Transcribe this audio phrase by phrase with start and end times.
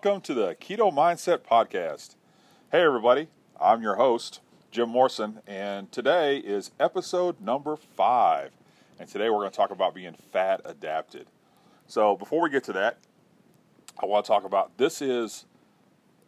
[0.00, 2.14] welcome to the Keto Mindset Podcast.
[2.70, 3.26] Hey, everybody,
[3.60, 4.38] I'm your host,
[4.70, 8.52] Jim Morrison, and today is episode number five.
[9.00, 11.26] And today we're going to talk about being fat adapted.
[11.88, 12.98] So, before we get to that,
[14.00, 15.46] I want to talk about this is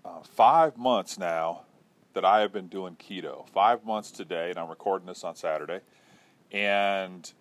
[0.04, 1.62] uh, five months now
[2.14, 3.48] that I have been doing keto.
[3.50, 5.78] Five months today, and I'm recording this on Saturday.
[6.50, 7.32] And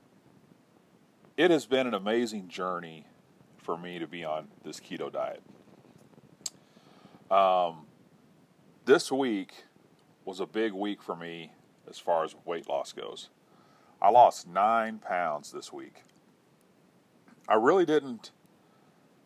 [1.38, 3.08] it has been an amazing journey
[3.58, 5.42] for me to be on this keto diet.
[7.32, 7.86] Um,
[8.86, 9.66] this week
[10.26, 11.52] was a big week for me
[11.90, 13.30] as far as weight loss goes.
[14.02, 16.04] I lost nine pounds this week.
[17.48, 18.32] I really didn't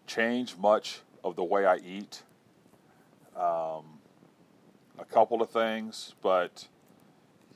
[0.08, 2.23] change much of the way I eat.
[3.35, 3.99] Um,
[4.99, 6.67] a couple of things, but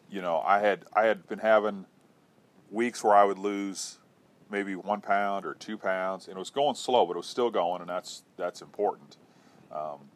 [0.09, 1.85] you know, I had I had been having
[2.71, 3.99] weeks where I would lose
[4.49, 7.51] maybe one pound or two pounds, and it was going slow, but it was still
[7.51, 9.17] going, and that's that's important.
[9.71, 10.09] Um,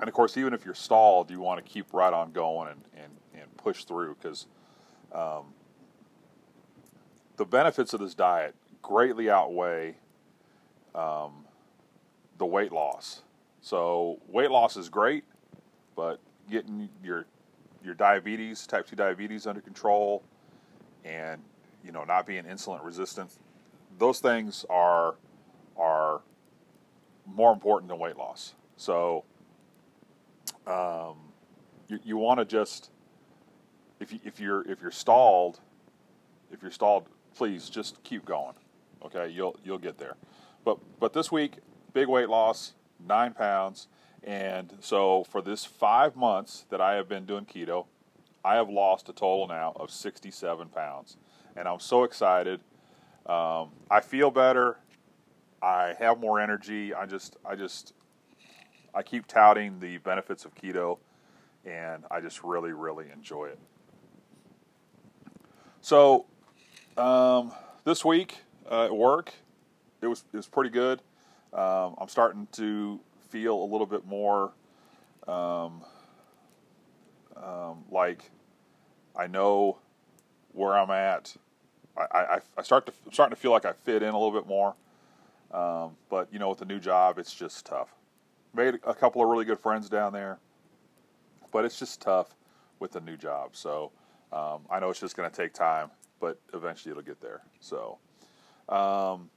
[0.00, 2.80] and of course, even if you're stalled, you want to keep right on going and
[2.96, 4.46] and, and push through because
[5.12, 5.54] um,
[7.36, 9.96] the benefits of this diet greatly outweigh
[10.94, 11.44] um,
[12.38, 13.22] the weight loss.
[13.60, 15.24] So weight loss is great,
[15.96, 17.26] but getting your
[17.84, 20.22] your diabetes, type two diabetes, under control,
[21.04, 21.42] and
[21.84, 23.30] you know, not being insulin resistant,
[23.98, 25.16] those things are
[25.76, 26.20] are
[27.26, 28.54] more important than weight loss.
[28.76, 29.24] So
[30.68, 31.16] um,
[31.88, 32.90] you, you want to just
[34.00, 35.60] if you, if you're if you're stalled,
[36.52, 38.54] if you're stalled, please just keep going.
[39.04, 40.16] Okay, you'll you'll get there.
[40.64, 41.58] But but this week,
[41.92, 42.74] big weight loss,
[43.04, 43.88] nine pounds,
[44.22, 47.86] and so for this five months that I have been doing keto,
[48.44, 51.16] I have lost a total now of 67 pounds
[51.58, 52.60] and I'm so excited.
[53.26, 54.78] Um, I feel better.
[55.60, 56.94] I have more energy.
[56.94, 57.92] I just, I just,
[58.94, 60.98] I keep touting the benefits of keto,
[61.64, 63.58] and I just really, really enjoy it.
[65.80, 66.26] So,
[66.96, 67.52] um,
[67.84, 68.38] this week
[68.70, 69.32] uh, at work,
[70.02, 71.00] it was it was pretty good.
[71.52, 73.00] Um, I'm starting to
[73.30, 74.52] feel a little bit more
[75.26, 75.84] um,
[77.36, 78.30] um like
[79.16, 79.78] I know
[80.52, 81.36] where I'm at.
[81.96, 84.32] I, I, I start to I'm starting to feel like I fit in a little
[84.32, 84.74] bit more.
[85.50, 87.88] Um, but you know, with the new job, it's just tough.
[88.54, 90.38] Made a couple of really good friends down there,
[91.52, 92.34] but it's just tough
[92.80, 93.54] with the new job.
[93.54, 93.92] So
[94.32, 97.42] um, I know it's just going to take time, but eventually it'll get there.
[97.60, 97.98] So
[98.68, 99.30] um,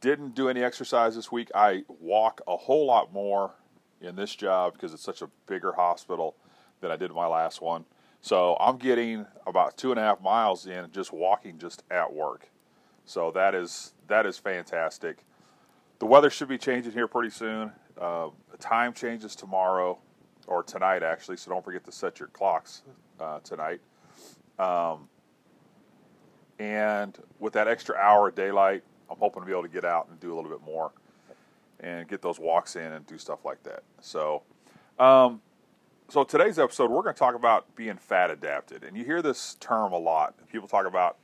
[0.00, 1.50] didn't do any exercise this week.
[1.54, 3.52] I walk a whole lot more
[4.00, 6.36] in this job because it's such a bigger hospital
[6.80, 7.84] than I did my last one.
[8.20, 12.48] So I'm getting about two and a half miles in just walking just at work.
[13.04, 15.24] So that is that is fantastic.
[15.98, 17.72] The weather should be changing here pretty soon.
[18.00, 18.28] Uh,
[18.58, 19.98] time changes tomorrow
[20.46, 22.82] or tonight actually, so don't forget to set your clocks
[23.20, 23.80] uh, tonight.
[24.58, 25.08] Um,
[26.58, 30.08] and with that extra hour of daylight, I'm hoping to be able to get out
[30.08, 30.92] and do a little bit more
[31.80, 33.82] and get those walks in and do stuff like that.
[34.00, 34.42] So,
[34.98, 35.40] um,
[36.08, 39.56] so today's episode, we're going to talk about being fat adapted, and you hear this
[39.60, 40.34] term a lot.
[40.48, 41.16] People talk about,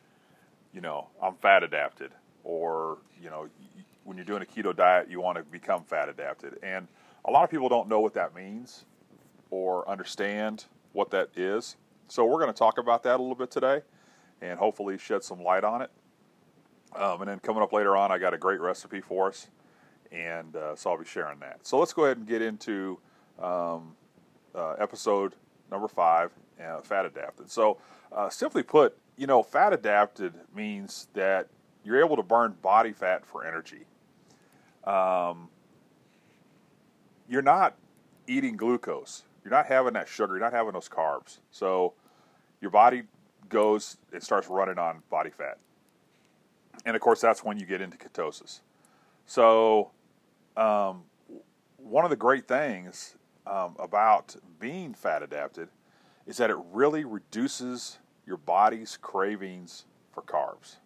[0.72, 2.12] you know, I'm fat adapted,
[2.44, 3.48] or you know,
[4.10, 6.88] when you're doing a keto diet, you want to become fat adapted, and
[7.26, 8.84] a lot of people don't know what that means
[9.50, 11.76] or understand what that is.
[12.08, 13.82] So we're going to talk about that a little bit today,
[14.42, 15.92] and hopefully shed some light on it.
[16.96, 19.46] Um, and then coming up later on, I got a great recipe for us,
[20.10, 21.64] and uh, so I'll be sharing that.
[21.64, 22.98] So let's go ahead and get into
[23.40, 23.94] um,
[24.56, 25.36] uh, episode
[25.70, 27.48] number five, uh, fat adapted.
[27.48, 27.78] So,
[28.10, 31.46] uh, simply put, you know, fat adapted means that
[31.84, 33.86] you're able to burn body fat for energy.
[34.84, 35.48] Um,
[37.28, 37.76] you're not
[38.26, 39.24] eating glucose.
[39.44, 40.34] You're not having that sugar.
[40.34, 41.38] You're not having those carbs.
[41.50, 41.94] So,
[42.60, 43.04] your body
[43.48, 45.58] goes it starts running on body fat.
[46.84, 48.60] And of course, that's when you get into ketosis.
[49.26, 49.90] So,
[50.56, 51.04] um,
[51.76, 53.16] one of the great things
[53.46, 55.68] um, about being fat adapted
[56.26, 60.76] is that it really reduces your body's cravings for carbs.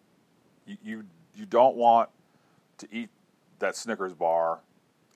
[0.65, 1.03] You, you,
[1.35, 2.09] you don't want
[2.79, 3.09] to eat
[3.59, 4.59] that Snickers bar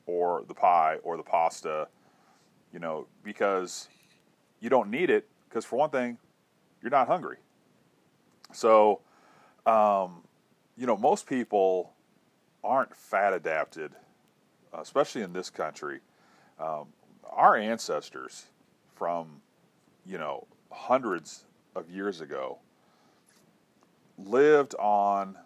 [0.06, 1.88] or the pie or the pasta,
[2.74, 3.90] you know, because
[4.60, 5.28] you don't need it.
[5.48, 6.18] Because for one thing,
[6.82, 7.38] you're not hungry.
[8.52, 9.02] So,
[9.66, 10.24] um,
[10.78, 11.94] you know, most people
[12.64, 13.92] aren't fat adapted,
[14.74, 16.00] especially in this country.
[16.60, 16.88] Um,
[17.30, 18.46] our ancestors
[18.96, 19.42] from,
[20.06, 21.46] you know, hundreds
[21.76, 22.60] of years ago
[24.18, 25.38] lived on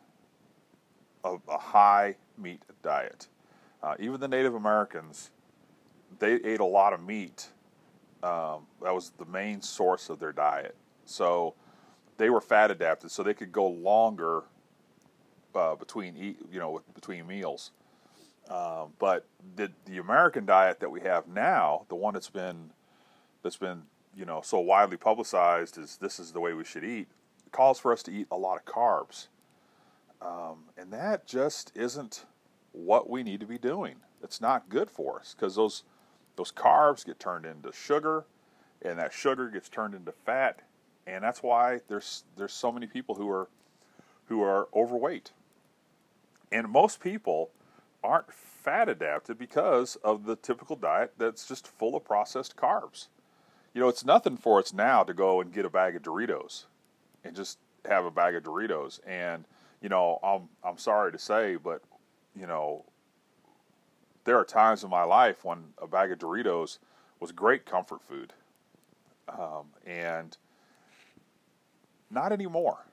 [1.23, 3.27] a, a high meat diet.
[3.81, 5.31] Uh, even the Native Americans,
[6.19, 7.49] they ate a lot of meat.
[8.21, 10.75] Um, that was the main source of their diet.
[11.05, 11.55] So
[12.17, 14.43] they were fat adapted, so they could go longer
[15.55, 17.71] uh, between eat, you know, between meals.
[18.49, 19.25] Um, but
[19.55, 22.71] the the American diet that we have now, the one that's been
[23.41, 23.83] that's been
[24.15, 27.07] you know so widely publicized is this is the way we should eat,
[27.51, 29.27] calls for us to eat a lot of carbs,
[30.25, 32.25] um, and that just isn't
[32.71, 33.95] what we need to be doing.
[34.21, 35.83] It's not good for us because those
[36.35, 38.25] those carbs get turned into sugar,
[38.81, 40.61] and that sugar gets turned into fat,
[41.05, 43.49] and that's why there's there's so many people who are
[44.27, 45.31] who are overweight.
[46.51, 47.51] And most people
[48.03, 53.07] aren't fat adapted because of the typical diet that's just full of processed carbs.
[53.73, 56.65] You know, it's nothing for us now to go and get a bag of Doritos
[57.23, 57.57] and just
[57.89, 58.99] have a bag of Doritos.
[59.05, 59.45] And,
[59.83, 61.83] you know, I'm I'm sorry to say, but,
[62.35, 62.85] you know,
[64.23, 66.79] there are times in my life when a bag of Doritos
[67.19, 68.33] was great comfort food.
[69.27, 70.35] Um, and
[72.09, 72.85] not anymore.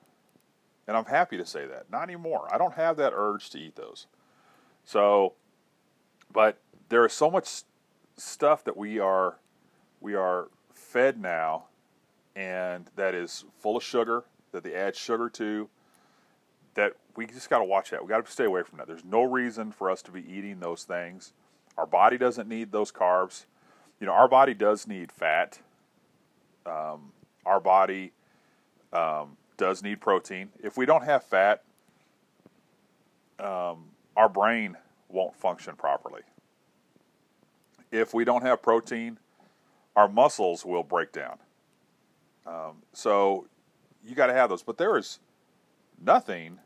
[0.87, 1.89] And I'm happy to say that.
[1.89, 2.49] Not anymore.
[2.51, 4.07] I don't have that urge to eat those.
[4.83, 5.33] So,
[6.33, 6.57] but
[6.89, 7.63] there is so much
[8.17, 9.37] stuff that we are
[10.01, 11.65] we are fed now
[12.35, 15.69] and that is full of sugar that they add sugar to
[16.75, 18.01] that we just got to watch that.
[18.01, 18.87] We got to stay away from that.
[18.87, 21.33] There's no reason for us to be eating those things.
[21.77, 23.45] Our body doesn't need those carbs.
[23.99, 25.59] You know, our body does need fat.
[26.65, 27.11] Um,
[27.45, 28.11] our body
[28.93, 30.49] um, does need protein.
[30.63, 31.63] If we don't have fat,
[33.39, 33.85] um,
[34.15, 34.77] our brain
[35.09, 36.21] won't function properly.
[37.91, 39.17] If we don't have protein,
[39.95, 41.37] our muscles will break down.
[42.45, 43.47] Um, so
[44.05, 44.63] you got to have those.
[44.63, 45.19] But there is
[46.03, 46.59] nothing,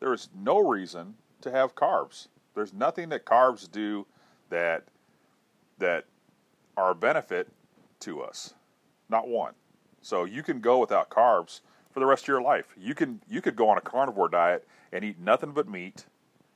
[0.00, 2.28] there is no reason to have carbs.
[2.54, 4.06] There's nothing that carbs do
[4.50, 4.84] that
[5.78, 6.06] that
[6.76, 7.48] are a benefit
[8.00, 8.54] to us.
[9.08, 9.54] Not one.
[10.00, 11.60] So you can go without carbs
[11.90, 12.74] for the rest of your life.
[12.76, 16.06] You can you could go on a carnivore diet and eat nothing but meat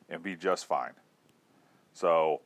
[0.08, 0.92] and be just fine.
[1.92, 2.40] So,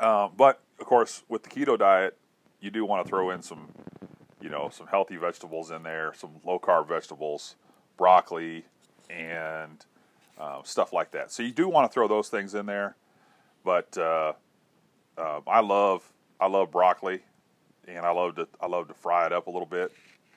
[0.00, 2.16] um, but of course, with the keto diet,
[2.60, 3.68] you do want to throw in some,
[4.40, 7.56] you know, some healthy vegetables in there, some low carb vegetables,
[7.96, 8.64] broccoli,
[9.10, 9.84] and
[10.38, 11.32] uh, stuff like that.
[11.32, 12.96] So you do want to throw those things in there.
[13.64, 14.34] But uh,
[15.18, 16.02] uh, I love
[16.40, 17.20] I love broccoli,
[17.88, 19.92] and I love to I love to fry it up a little bit,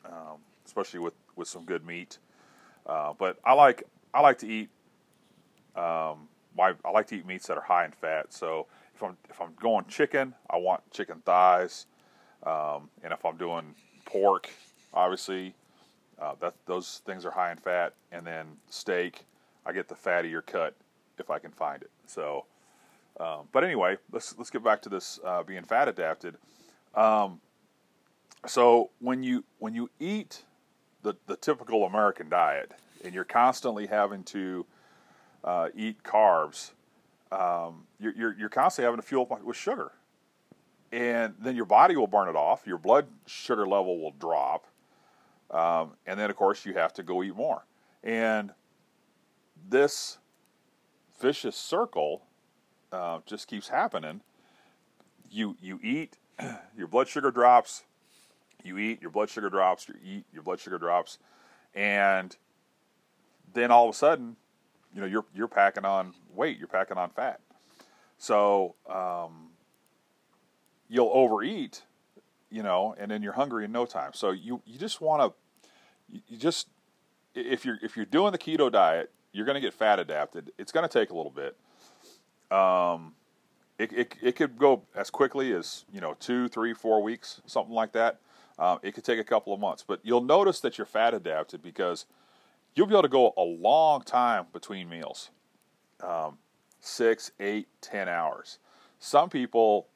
[0.05, 2.17] um, especially with with some good meat.
[2.85, 3.83] Uh, but I like
[4.13, 4.69] I like to eat
[5.75, 6.27] um,
[6.57, 8.33] my I like to eat meats that are high in fat.
[8.33, 11.85] So if I'm if I'm going chicken, I want chicken thighs,
[12.43, 14.49] um, and if I'm doing pork,
[14.93, 15.53] obviously
[16.21, 17.93] uh, that those things are high in fat.
[18.11, 19.25] And then steak,
[19.65, 20.75] I get the fattier cut
[21.17, 21.91] if I can find it.
[22.07, 22.45] So,
[23.19, 26.35] um, but anyway, let's let's get back to this uh, being fat adapted.
[26.95, 27.39] Um,
[28.45, 30.43] so when you when you eat
[31.03, 32.71] the, the typical American diet,
[33.03, 34.65] and you're constantly having to
[35.43, 36.71] uh, eat carbs,
[37.31, 39.91] um, you're, you're, you're, constantly having to fuel up with sugar.
[40.91, 44.65] And then your body will burn it off, your blood sugar level will drop,
[45.51, 47.65] um, and then, of course, you have to go eat more.
[48.03, 48.51] And
[49.67, 50.17] this
[51.19, 52.23] vicious circle
[52.91, 54.21] uh, just keeps happening.
[55.29, 56.17] You, you eat,
[56.77, 57.83] your blood sugar drops,
[58.63, 61.17] you eat, your blood sugar drops, you eat, your blood sugar drops,
[61.73, 62.35] and
[63.53, 64.35] then all of a sudden,
[64.93, 67.39] you know, you're you're packing on weight, you're packing on fat.
[68.17, 69.49] So um,
[70.89, 71.83] you'll overeat,
[72.49, 74.11] you know, and then you're hungry in no time.
[74.13, 76.67] So you you just want to, you just
[77.35, 80.51] if you're if you're doing the keto diet, you're going to get fat adapted.
[80.57, 81.57] It's going to take a little bit.
[82.55, 83.13] Um,
[83.77, 87.73] it, it, it could go as quickly as you know two, three, four weeks, something
[87.73, 88.19] like that.
[88.57, 91.61] Um, it could take a couple of months, but you'll notice that you're fat adapted
[91.61, 92.05] because
[92.75, 95.29] you'll be able to go a long time between meals
[96.03, 96.37] um,
[96.79, 98.59] six, eight, ten hours.
[98.99, 99.87] Some people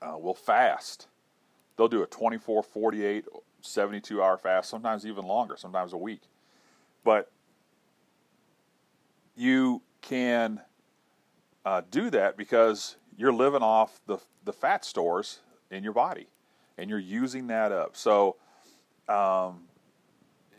[0.00, 1.06] uh, will fast.
[1.76, 3.24] They'll do a 24, 48,
[3.60, 6.22] 72 hour fast, sometimes even longer, sometimes a week.
[7.04, 7.30] But
[9.34, 10.60] you can
[11.64, 16.28] uh, do that because you're living off the, the fat stores in your body
[16.78, 17.96] and you're using that up.
[17.96, 18.36] So,
[19.08, 19.62] um,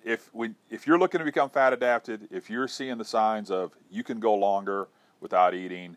[0.04, 0.30] if
[0.70, 4.20] if you're looking to become fat adapted, if you're seeing the signs of you can
[4.20, 4.90] go longer
[5.22, 5.96] without eating,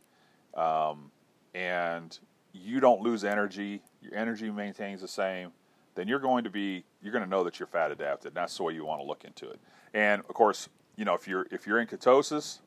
[0.54, 1.10] um,
[1.54, 2.18] and
[2.52, 5.50] you don't lose energy, your energy maintains the same,
[5.94, 8.28] then you're going to be you're going to know that you're fat adapted.
[8.28, 9.58] And that's the way you want to look into it.
[9.94, 12.60] And of course, you know if you're if you're in ketosis,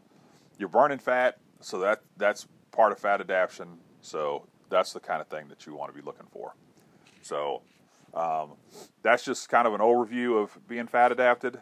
[0.57, 3.77] you're burning fat, so that that's part of fat adaptation.
[4.01, 6.53] So that's the kind of thing that you want to be looking for.
[7.21, 7.61] So
[8.13, 8.51] um,
[9.01, 11.59] that's just kind of an overview of being fat adapted.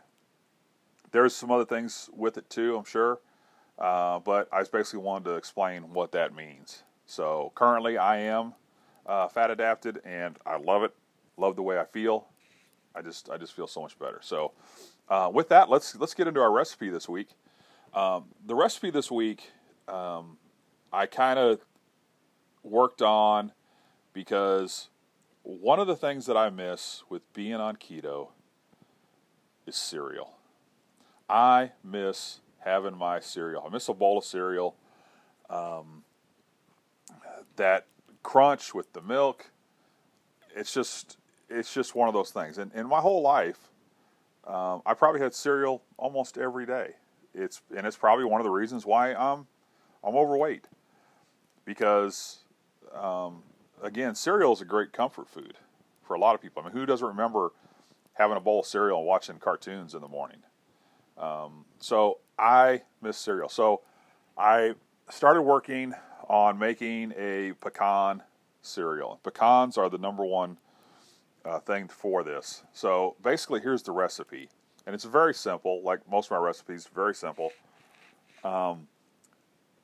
[1.11, 3.19] There's some other things with it too, I'm sure,
[3.79, 6.83] uh, but I basically wanted to explain what that means.
[7.05, 8.53] So currently, I am
[9.07, 10.93] uh, fat adapted, and I love it.
[11.37, 12.27] Love the way I feel.
[12.95, 14.19] I just I just feel so much better.
[14.21, 14.53] So
[15.09, 17.29] uh, with that, let's let's get into our recipe this week.
[17.93, 19.51] Um, the recipe this week,
[19.87, 20.37] um,
[20.91, 21.59] I kind of
[22.63, 23.53] worked on
[24.13, 24.89] because
[25.43, 28.29] one of the things that I miss with being on keto
[29.65, 30.33] is cereal.
[31.29, 33.63] I miss having my cereal.
[33.65, 34.75] I miss a bowl of cereal.
[35.49, 36.03] Um,
[37.55, 37.85] that
[38.27, 39.49] crunch with the milk.
[40.53, 41.17] It's just
[41.49, 42.57] it's just one of those things.
[42.57, 43.71] And in my whole life,
[44.45, 46.95] um, I probably had cereal almost every day.
[47.33, 49.47] It's and it's probably one of the reasons why I'm
[50.03, 50.65] I'm overweight
[51.63, 52.39] because
[52.93, 53.43] um,
[53.81, 55.53] again, cereal is a great comfort food
[56.03, 56.61] for a lot of people.
[56.61, 57.53] I mean, who doesn't remember
[58.15, 60.39] having a bowl of cereal and watching cartoons in the morning?
[61.17, 63.47] Um, so I miss cereal.
[63.47, 63.83] So
[64.37, 64.75] I
[65.09, 65.93] started working
[66.27, 68.23] on making a pecan
[68.61, 69.19] cereal.
[69.23, 70.57] Pecans are the number one
[71.45, 72.63] uh, thing for this.
[72.73, 74.49] So basically, here's the recipe,
[74.85, 75.81] and it's very simple.
[75.83, 77.51] Like most of my recipes, very simple.
[78.43, 78.87] Um,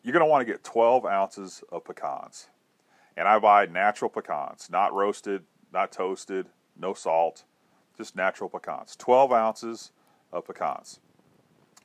[0.04, 2.48] you're going to want to get 12 ounces of pecans,
[3.16, 7.46] and I buy natural pecans, not roasted, not toasted, no salt,
[7.96, 8.96] just natural pecans.
[8.98, 9.92] 12 ounces
[10.34, 11.00] of pecans.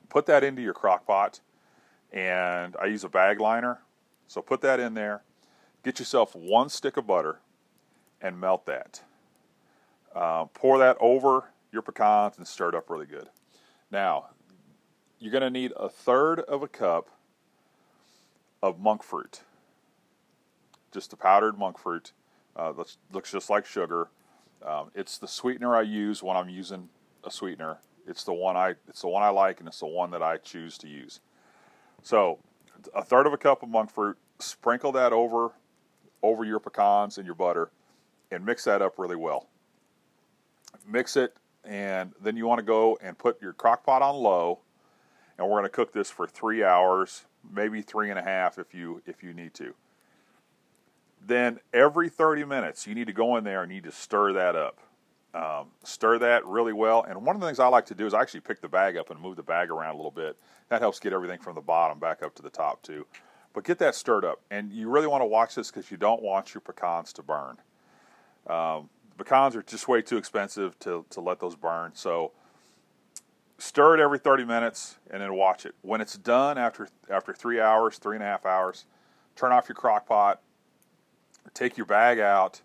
[0.08, 1.40] Put that into your crock pot,
[2.12, 3.80] and I use a bag liner.
[4.26, 5.22] So put that in there.
[5.84, 7.40] Get yourself one stick of butter
[8.20, 9.02] and melt that.
[10.14, 13.28] Uh, pour that over your pecans and stir it up really good.
[13.90, 14.26] Now,
[15.18, 17.08] you're going to need a third of a cup
[18.62, 19.42] of monk fruit.
[20.92, 22.12] Just the powdered monk fruit.
[22.56, 24.08] Uh, looks, looks just like sugar.
[24.66, 26.88] Um, it's the sweetener I use when I'm using
[27.24, 27.78] a sweetener.
[28.06, 30.38] It's the one I it's the one I like, and it's the one that I
[30.38, 31.20] choose to use.
[32.02, 32.38] So,
[32.94, 34.16] a third of a cup of monk fruit.
[34.38, 35.52] Sprinkle that over
[36.22, 37.70] over your pecans and your butter,
[38.30, 39.48] and mix that up really well.
[40.86, 44.60] Mix it, and then you want to go and put your crock pot on low,
[45.36, 48.74] and we're going to cook this for three hours, maybe three and a half if
[48.74, 49.74] you if you need to.
[51.24, 54.32] Then every 30 minutes, you need to go in there and you need to stir
[54.34, 54.78] that up.
[55.34, 57.04] Um, stir that really well.
[57.06, 58.96] And one of the things I like to do is I actually pick the bag
[58.96, 60.36] up and move the bag around a little bit.
[60.70, 63.06] That helps get everything from the bottom back up to the top too.
[63.52, 64.40] But get that stirred up.
[64.50, 67.58] And you really want to watch this because you don't want your pecans to burn.
[68.46, 71.92] Um, pecans are just way too expensive to, to let those burn.
[71.94, 72.32] So
[73.58, 75.74] stir it every 30 minutes and then watch it.
[75.82, 78.86] When it's done after after three hours, three and a half hours,
[79.36, 80.40] turn off your crock pot,
[81.52, 82.62] take your bag out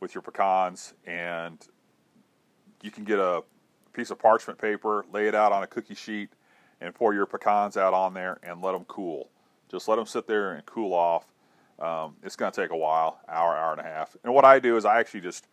[0.00, 1.66] with your pecans, and
[2.86, 3.42] you can get a
[3.92, 6.30] piece of parchment paper, lay it out on a cookie sheet,
[6.80, 9.30] and pour your pecans out on there and let them cool.
[9.68, 11.26] Just let them sit there and cool off.
[11.78, 14.16] Um, it's going to take a while, hour, hour and a half.
[14.24, 15.48] And what I do is I actually just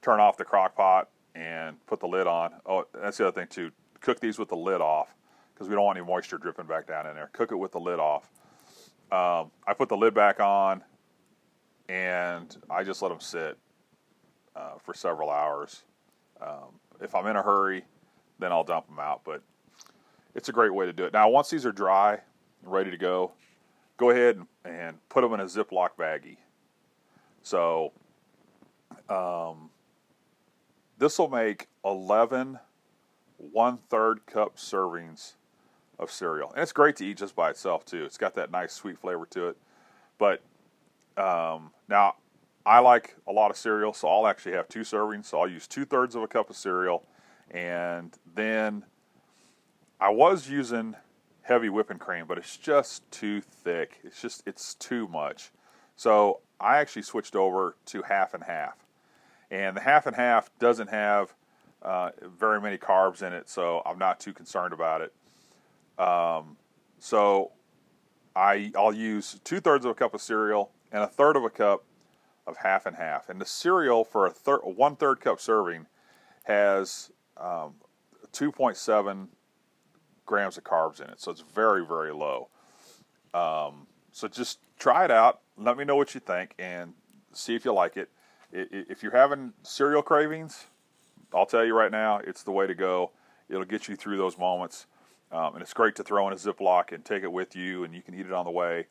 [0.00, 2.54] turn off the crock pot and put the lid on.
[2.64, 3.70] Oh, that's the other thing too.
[4.00, 5.14] Cook these with the lid off
[5.52, 7.28] because we don't want any moisture dripping back down in there.
[7.34, 8.30] Cook it with the lid off.
[9.12, 10.82] Um, I put the lid back on
[11.88, 13.58] and I just let them sit
[14.56, 15.82] uh, for several hours.
[16.40, 17.84] Um, if I'm in a hurry,
[18.38, 19.22] then I'll dump them out.
[19.24, 19.42] But
[20.34, 21.12] it's a great way to do it.
[21.12, 22.20] Now, once these are dry,
[22.62, 23.32] ready to go,
[23.96, 26.38] go ahead and, and put them in a Ziploc baggie.
[27.42, 27.92] So
[29.08, 29.70] um,
[30.98, 32.58] this will make 11
[33.38, 35.32] one third cup servings
[35.98, 36.50] of cereal.
[36.52, 38.04] And it's great to eat just by itself, too.
[38.04, 39.56] It's got that nice sweet flavor to it.
[40.18, 40.42] But
[41.16, 42.16] um, now,
[42.66, 45.26] I like a lot of cereal, so I'll actually have two servings.
[45.26, 47.06] So I'll use two thirds of a cup of cereal.
[47.50, 48.84] And then
[50.00, 50.96] I was using
[51.42, 54.00] heavy whipping cream, but it's just too thick.
[54.04, 55.50] It's just it's too much.
[55.96, 58.86] So I actually switched over to half and half,
[59.50, 61.34] and the half and half doesn't have
[61.82, 65.12] uh, very many carbs in it, so I'm not too concerned about it.
[65.98, 66.56] Um,
[66.98, 67.52] so
[68.36, 71.50] I I'll use two thirds of a cup of cereal and a third of a
[71.50, 71.84] cup
[72.46, 73.28] of half and half.
[73.28, 75.86] And the cereal for a third, one third cup serving
[76.44, 77.74] has um,
[78.32, 79.28] 2.7
[80.26, 82.48] grams of carbs in it, so it's very, very low.
[83.34, 85.40] Um, so just try it out.
[85.56, 86.94] Let me know what you think and
[87.32, 88.10] see if you like it.
[88.52, 90.66] If you're having cereal cravings,
[91.32, 93.12] I'll tell you right now, it's the way to go.
[93.48, 94.86] It'll get you through those moments.
[95.32, 97.94] Um, and it's great to throw in a Ziploc and take it with you, and
[97.94, 98.86] you can eat it on the way.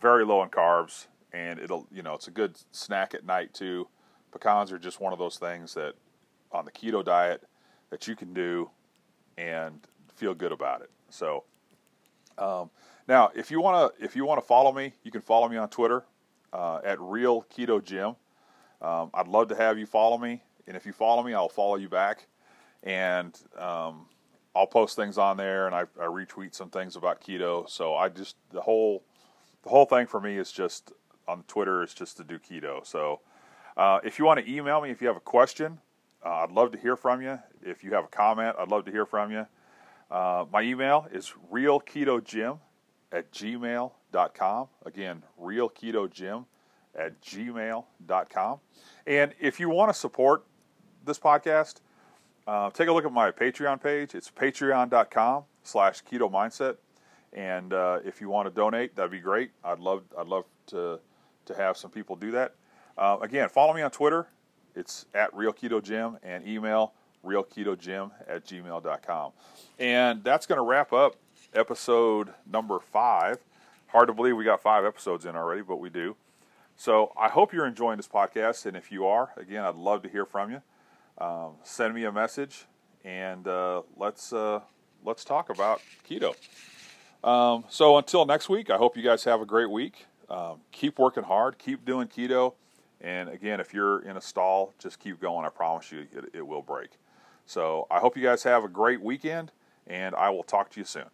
[0.00, 3.88] very low in carbs, and it'll you know it's a good snack at night too.
[4.32, 5.94] Pecans are just one of those things that
[6.52, 7.42] on the keto diet
[7.90, 8.70] that you can do
[9.36, 9.80] and
[10.14, 10.90] feel good about it.
[11.08, 11.44] So
[12.38, 12.70] um,
[13.08, 15.56] now, if you want to if you want to follow me, you can follow me
[15.56, 16.04] on Twitter
[16.52, 18.16] uh, at Real Keto Jim.
[18.80, 21.76] Um, I'd love to have you follow me, and if you follow me, I'll follow
[21.76, 22.26] you back,
[22.82, 24.06] and um,
[24.54, 27.68] I'll post things on there, and I, I, retweet some things about keto.
[27.68, 29.04] So I just the whole
[29.62, 30.92] the whole thing for me is just
[31.30, 32.86] on Twitter is just to do keto.
[32.86, 33.20] So
[33.76, 35.78] uh, if you want to email me, if you have a question,
[36.24, 37.38] uh, I'd love to hear from you.
[37.62, 39.46] If you have a comment, I'd love to hear from you.
[40.10, 42.58] Uh, my email is realketojim
[43.12, 44.68] at gmail.com.
[44.84, 46.44] Again, realketojim
[46.94, 48.58] at gmail.com.
[49.06, 50.44] And if you want to support
[51.04, 51.76] this podcast,
[52.46, 54.14] uh, take a look at my Patreon page.
[54.14, 56.76] It's patreon.com slash keto mindset.
[57.32, 59.52] And uh, if you want to donate, that'd be great.
[59.62, 60.98] I'd love, I'd love to,
[61.46, 62.54] to have some people do that.
[62.96, 64.26] Uh, again, follow me on Twitter.
[64.74, 66.92] It's at Real Keto Jim and email
[67.24, 69.32] realketojim at gmail.com.
[69.78, 71.16] And that's going to wrap up
[71.54, 73.38] episode number five.
[73.88, 76.16] Hard to believe we got five episodes in already, but we do.
[76.76, 78.66] So I hope you're enjoying this podcast.
[78.66, 80.62] And if you are, again, I'd love to hear from you.
[81.18, 82.64] Um, send me a message
[83.04, 84.60] and uh, let's, uh,
[85.04, 86.34] let's talk about keto.
[87.22, 90.06] Um, so until next week, I hope you guys have a great week.
[90.30, 92.54] Um, keep working hard, keep doing keto.
[93.00, 95.44] And again, if you're in a stall, just keep going.
[95.44, 96.90] I promise you, it, it will break.
[97.46, 99.50] So I hope you guys have a great weekend,
[99.86, 101.10] and I will talk to you soon.